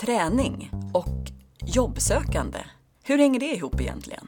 [0.00, 1.30] Träning och
[1.66, 2.58] jobbsökande.
[3.04, 4.26] Hur hänger det ihop egentligen?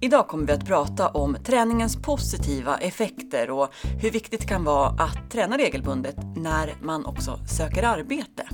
[0.00, 3.68] Idag kommer vi att prata om träningens positiva effekter och
[4.00, 8.48] hur viktigt det kan vara att träna regelbundet när man också söker arbete.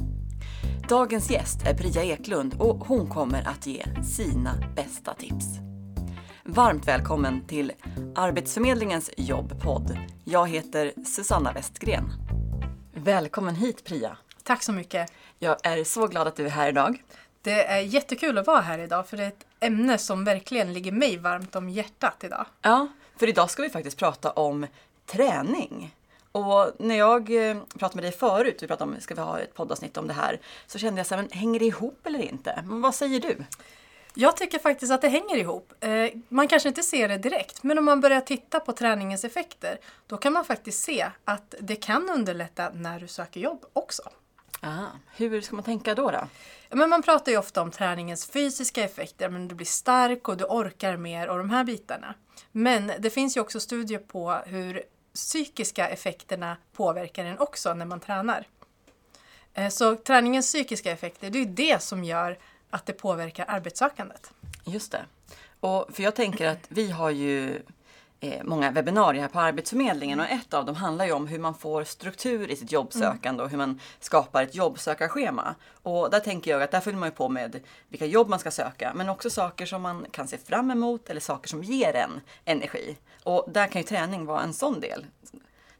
[0.88, 5.46] Dagens gäst är Priya Eklund och hon kommer att ge sina bästa tips.
[6.44, 7.72] Varmt välkommen till
[8.14, 9.98] Arbetsförmedlingens jobbpodd.
[10.24, 12.12] Jag heter Susanna Westgren.
[12.94, 14.16] Välkommen hit Priya!
[14.44, 15.12] Tack så mycket!
[15.38, 17.02] Jag är så glad att du är här idag.
[17.42, 20.92] Det är jättekul att vara här idag för det är ett ämne som verkligen ligger
[20.92, 22.46] mig varmt om hjärtat idag.
[22.62, 24.66] Ja, för idag ska vi faktiskt prata om
[25.06, 25.94] träning.
[26.32, 29.54] Och när jag eh, pratade med dig förut, vi pratade om, ska vi ha ett
[29.54, 32.64] poddavsnitt om det här, så kände jag så här, men hänger det ihop eller inte?
[32.66, 33.44] Men vad säger du?
[34.14, 35.72] Jag tycker faktiskt att det hänger ihop.
[35.80, 39.78] Eh, man kanske inte ser det direkt, men om man börjar titta på träningens effekter,
[40.06, 44.02] då kan man faktiskt se att det kan underlätta när du söker jobb också.
[44.62, 44.90] Aha.
[45.16, 46.10] Hur ska man tänka då?
[46.10, 46.28] då?
[46.70, 50.44] Men man pratar ju ofta om träningens fysiska effekter, men du blir stark och du
[50.44, 52.14] orkar mer och de här bitarna.
[52.52, 54.82] Men det finns ju också studier på hur
[55.14, 58.46] psykiska effekterna påverkar en också när man tränar.
[59.54, 62.38] Eh, så träningens psykiska effekter, det är det som gör
[62.70, 64.32] att det påverkar arbetssökandet.
[64.64, 65.04] Just det.
[65.60, 67.62] Och för jag tänker att vi har ju
[68.24, 71.54] Eh, många webbinarier här på Arbetsförmedlingen och ett av dem handlar ju om hur man
[71.54, 75.54] får struktur i sitt jobbsökande och hur man skapar ett jobbsökarschema.
[75.82, 78.50] Och där tänker jag att där följer man ju på med vilka jobb man ska
[78.50, 82.20] söka men också saker som man kan se fram emot eller saker som ger en
[82.44, 82.96] energi.
[83.24, 85.06] Och där kan ju träning vara en sån del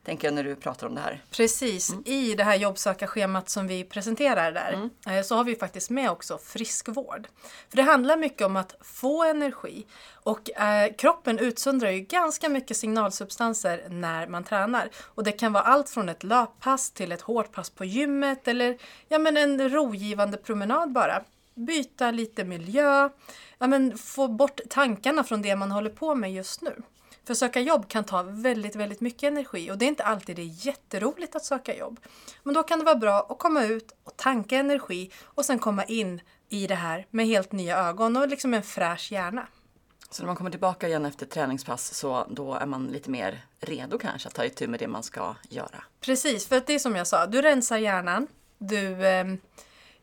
[0.05, 1.23] tänker jag när du pratar om det här.
[1.31, 2.03] Precis, mm.
[2.07, 4.91] i det här jobbsökarschemat som vi presenterar där mm.
[5.07, 7.29] Eh, så har vi faktiskt med också friskvård.
[7.69, 12.77] För det handlar mycket om att få energi och eh, kroppen utsöndrar ju ganska mycket
[12.77, 14.91] signalsubstanser när man tränar.
[15.15, 18.79] Och det kan vara allt från ett löppass till ett hårt pass på gymmet eller
[19.09, 21.23] ja, men en rogivande promenad bara.
[21.55, 23.09] Byta lite miljö,
[23.59, 26.83] ja, men få bort tankarna från det man håller på med just nu.
[27.25, 30.43] För söka jobb kan ta väldigt, väldigt mycket energi och det är inte alltid det
[30.43, 32.01] är jätteroligt att söka jobb.
[32.43, 35.85] Men då kan det vara bra att komma ut och tanka energi och sen komma
[35.85, 39.47] in i det här med helt nya ögon och liksom en fräsch hjärna.
[40.11, 43.99] Så när man kommer tillbaka igen efter träningspass så då är man lite mer redo
[43.99, 45.85] kanske att ta itu med det man ska göra?
[46.01, 48.27] Precis, för att det är som jag sa, du rensar hjärnan,
[48.59, 49.25] du eh,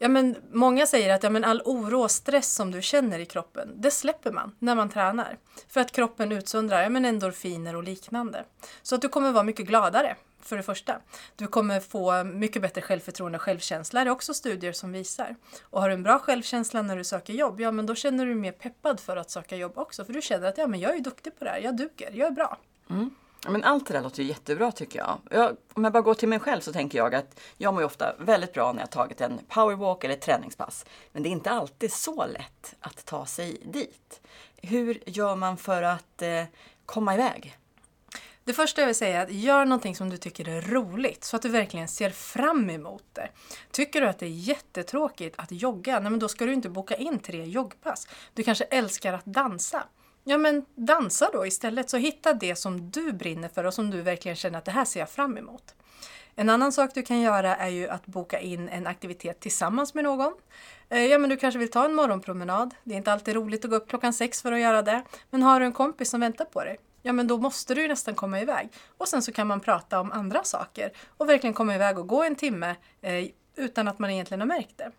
[0.01, 3.25] Ja, men många säger att ja, men all oro och stress som du känner i
[3.25, 5.37] kroppen, det släpper man när man tränar.
[5.67, 8.43] För att kroppen utsöndrar ja, men endorfiner och liknande.
[8.81, 11.01] Så att du kommer vara mycket gladare, för det första.
[11.35, 15.35] Du kommer få mycket bättre självförtroende och självkänsla, det är också studier som visar.
[15.61, 18.31] Och har du en bra självkänsla när du söker jobb, ja men då känner du
[18.31, 20.05] dig mer peppad för att söka jobb också.
[20.05, 22.27] För du känner att ja, men jag är duktig på det här, jag duger, jag
[22.27, 22.57] är bra.
[22.89, 23.09] Mm.
[23.47, 25.19] Men allt det där låter ju jättebra tycker jag.
[25.31, 25.57] jag.
[25.73, 28.15] Om jag bara går till mig själv så tänker jag att jag mår ju ofta
[28.19, 30.85] väldigt bra när jag tagit en powerwalk eller ett träningspass.
[31.11, 34.21] Men det är inte alltid så lätt att ta sig dit.
[34.61, 36.43] Hur gör man för att eh,
[36.85, 37.57] komma iväg?
[38.43, 41.35] Det första jag vill säga är att gör någonting som du tycker är roligt så
[41.35, 43.29] att du verkligen ser fram emot det.
[43.71, 46.95] Tycker du att det är jättetråkigt att jogga, nej men då ska du inte boka
[46.95, 48.07] in tre joggpass.
[48.33, 49.83] Du kanske älskar att dansa.
[50.23, 51.89] Ja men dansa då istället.
[51.89, 54.85] Så hitta det som du brinner för och som du verkligen känner att det här
[54.85, 55.75] ser jag fram emot.
[56.35, 60.03] En annan sak du kan göra är ju att boka in en aktivitet tillsammans med
[60.03, 60.33] någon.
[60.89, 62.75] Eh, ja men du kanske vill ta en morgonpromenad.
[62.83, 65.03] Det är inte alltid roligt att gå upp klockan sex för att göra det.
[65.29, 66.77] Men har du en kompis som väntar på dig?
[67.01, 68.69] Ja men då måste du ju nästan komma iväg.
[68.97, 72.23] Och sen så kan man prata om andra saker och verkligen komma iväg och gå
[72.23, 73.25] en timme eh,
[73.55, 74.91] utan att man egentligen har märkt det.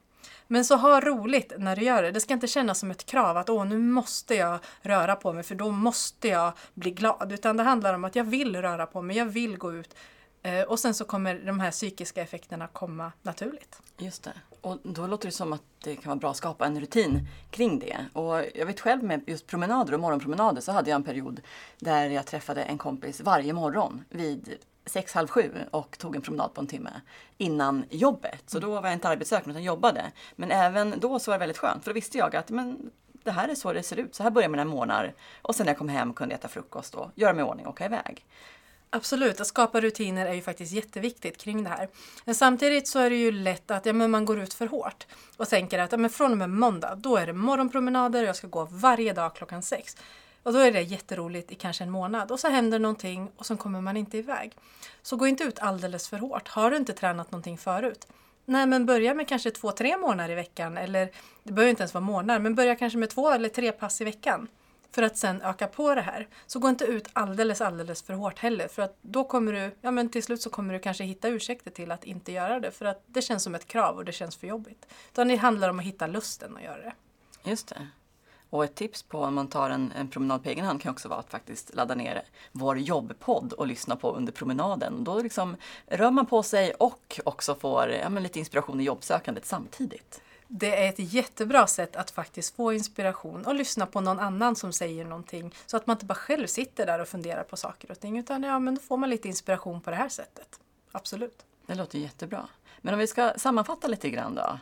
[0.46, 2.10] Men så ha roligt när du gör det.
[2.10, 5.42] Det ska inte kännas som ett krav att åh, nu måste jag röra på mig
[5.42, 7.32] för då måste jag bli glad.
[7.32, 9.94] Utan det handlar om att jag vill röra på mig, jag vill gå ut.
[10.42, 13.80] Eh, och sen så kommer de här psykiska effekterna komma naturligt.
[13.98, 14.32] Just det.
[14.60, 17.78] Och då låter det som att det kan vara bra att skapa en rutin kring
[17.78, 18.06] det.
[18.12, 21.40] Och jag vet själv med just promenader och morgonpromenader så hade jag en period
[21.78, 26.54] där jag träffade en kompis varje morgon vid sex, halv sju och tog en promenad
[26.54, 26.90] på en timme
[27.38, 28.42] innan jobbet.
[28.46, 30.12] Så då var jag inte arbetssökande utan jobbade.
[30.36, 32.90] Men även då så var det väldigt skönt för då visste jag att men,
[33.24, 34.14] det här är så det ser ut.
[34.14, 35.14] Så här börjar mina morgnar.
[35.42, 37.66] Och sen när jag kom hem kunde jag äta frukost och göra mig i ordning
[37.66, 38.26] och åka iväg.
[38.92, 41.88] Absolut, att skapa rutiner är ju faktiskt jätteviktigt kring det här.
[42.24, 45.06] Men samtidigt så är det ju lätt att ja, men man går ut för hårt
[45.36, 48.36] och tänker att ja, men från och med måndag, då är det morgonpromenader och jag
[48.36, 49.96] ska gå varje dag klockan sex.
[50.42, 53.56] Och då är det jätteroligt i kanske en månad och så händer någonting och så
[53.56, 54.56] kommer man inte iväg.
[55.02, 56.48] Så gå inte ut alldeles för hårt.
[56.48, 58.06] Har du inte tränat någonting förut?
[58.44, 61.10] Nej, men börja med kanske två, tre månader i veckan eller
[61.42, 64.04] det behöver inte ens vara månader, men börja kanske med två eller tre pass i
[64.04, 64.48] veckan.
[64.92, 66.28] för att sen öka på det här.
[66.46, 69.90] Så gå inte ut alldeles, alldeles för hårt heller för att då kommer du, ja
[69.90, 72.84] men till slut så kommer du kanske hitta ursäkter till att inte göra det för
[72.84, 74.86] att det känns som ett krav och det känns för jobbigt.
[75.12, 76.92] Utan det handlar om att hitta lusten att göra det.
[77.44, 77.88] Just det.
[78.50, 81.08] Och ett tips på om man tar en, en promenad på egen hand kan också
[81.08, 85.04] vara att faktiskt ladda ner vår jobbpodd och lyssna på under promenaden.
[85.04, 85.56] Då liksom
[85.86, 90.20] rör man på sig och också får ja, lite inspiration i jobbsökandet samtidigt.
[90.52, 94.72] Det är ett jättebra sätt att faktiskt få inspiration och lyssna på någon annan som
[94.72, 95.54] säger någonting.
[95.66, 98.42] Så att man inte bara själv sitter där och funderar på saker och ting utan
[98.42, 100.60] ja, men då får man lite inspiration på det här sättet.
[100.92, 101.44] Absolut.
[101.66, 102.48] Det låter jättebra.
[102.80, 104.58] Men om vi ska sammanfatta lite grann då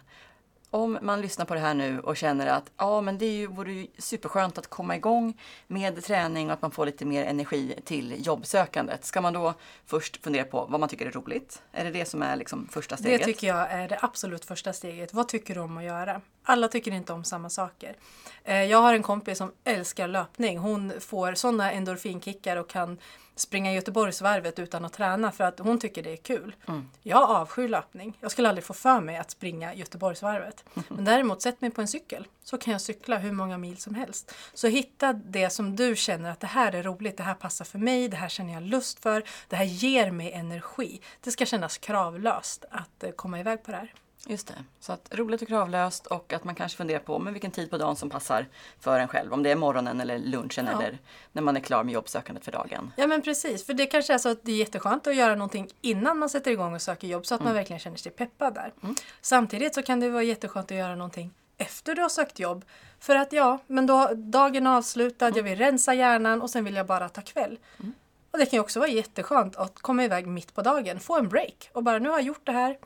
[0.71, 3.47] om man lyssnar på det här nu och känner att ja, men det är ju,
[3.47, 7.75] vore ju superskönt att komma igång med träning och att man får lite mer energi
[7.85, 9.05] till jobbsökandet.
[9.05, 9.55] Ska man då
[9.87, 11.63] först fundera på vad man tycker är roligt?
[11.73, 13.21] Är det det som är liksom första steget?
[13.21, 15.15] Det tycker jag är det absolut första steget.
[15.15, 16.21] Vad tycker du om att göra?
[16.51, 17.97] Alla tycker inte om samma saker.
[18.45, 20.59] Eh, jag har en kompis som älskar löpning.
[20.59, 22.99] Hon får sådana endorfinkickar och kan
[23.37, 26.57] springa Göteborgsvarvet utan att träna för att hon tycker det är kul.
[26.69, 26.89] Mm.
[27.03, 28.19] Jag avskyr löpning.
[28.21, 30.65] Jag skulle aldrig få för mig att springa Göteborgsvarvet.
[30.89, 33.95] Men däremot, sätt mig på en cykel så kan jag cykla hur många mil som
[33.95, 34.35] helst.
[34.55, 37.79] Så hitta det som du känner att det här är roligt, det här passar för
[37.79, 41.01] mig, det här känner jag lust för, det här ger mig energi.
[41.21, 43.93] Det ska kännas kravlöst att eh, komma iväg på det här.
[44.27, 44.55] Just det.
[44.81, 47.79] Så att roligt och kravlöst och att man kanske funderar på med vilken tid på
[47.79, 48.47] dagen som passar
[48.81, 49.33] för en själv.
[49.33, 50.83] Om det är morgonen eller lunchen ja.
[50.83, 50.99] eller
[51.33, 52.93] när man är klar med jobbsökandet för dagen.
[52.97, 55.69] Ja men precis, för det kanske är så att det är jätteskönt att göra någonting
[55.81, 57.49] innan man sätter igång och söker jobb så att mm.
[57.49, 58.73] man verkligen känner sig peppad där.
[58.83, 58.95] Mm.
[59.21, 62.65] Samtidigt så kan det vara jätteskönt att göra någonting efter du har sökt jobb.
[62.99, 65.37] För att ja, men då dagen är avslutad, mm.
[65.37, 67.59] jag vill rensa hjärnan och sen vill jag bara ta kväll.
[67.81, 67.93] Mm.
[68.31, 71.29] Och det kan ju också vara jätteskönt att komma iväg mitt på dagen, få en
[71.29, 72.79] break och bara nu har jag gjort det här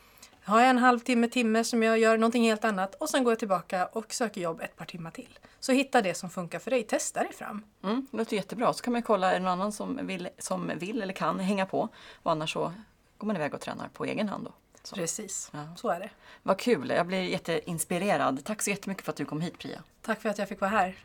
[0.45, 3.39] har jag en halvtimme, timme som jag gör någonting helt annat och sen går jag
[3.39, 5.39] tillbaka och söker jobb ett par timmar till.
[5.61, 7.63] Så hitta det som funkar för dig, testa dig fram.
[7.83, 8.73] Mm, det låter jättebra.
[8.73, 11.67] Så kan man kolla, är det någon annan som vill, som vill eller kan hänga
[11.67, 11.89] på?
[12.23, 12.73] Och annars så
[13.19, 14.53] går man iväg och tränar på egen hand då.
[14.83, 14.97] Så.
[14.97, 15.77] Precis, ja.
[15.77, 16.11] så är det.
[16.43, 18.45] Vad kul, jag blir jätteinspirerad.
[18.45, 19.83] Tack så jättemycket för att du kom hit Priya.
[20.03, 20.97] Tack för att jag fick vara här.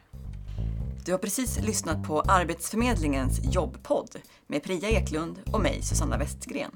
[1.05, 4.15] Du har precis lyssnat på Arbetsförmedlingens jobbpodd
[4.47, 6.71] med Priya Eklund och mig, Susanna Westgren.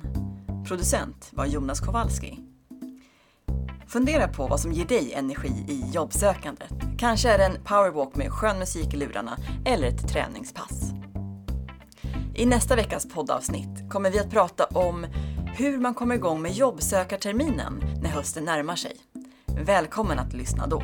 [0.68, 2.51] Producent var Jonas Kowalski.
[3.92, 6.72] Fundera på vad som ger dig energi i jobbsökandet.
[6.98, 10.82] Kanske är det en powerwalk med skön musik i lurarna eller ett träningspass.
[12.36, 15.06] I nästa veckas poddavsnitt kommer vi att prata om
[15.56, 18.98] hur man kommer igång med jobbsökarterminen när hösten närmar sig.
[19.66, 20.84] Välkommen att lyssna då!